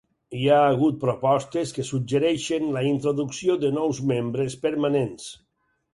Hi 0.37 0.45
ha 0.53 0.59
hagut 0.67 0.95
propostes 1.03 1.73
que 1.75 1.85
suggereixen 1.89 2.73
la 2.79 2.85
introducció 2.93 3.59
de 3.65 3.73
nous 3.79 4.01
membres 4.13 4.57
permanents. 4.65 5.29